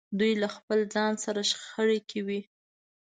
[0.19, 2.41] دوی له خپل ځان سره شخړه کې وي.